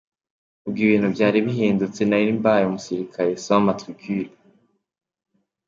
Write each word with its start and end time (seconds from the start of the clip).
Ubwo 0.65 0.79
ibintu 0.85 1.07
byari 1.15 1.37
bihindutse 1.47 2.01
nari 2.05 2.31
mbaye 2.39 2.63
umusirikare 2.65 3.31
sans 3.45 3.63
matrucule. 3.65 4.31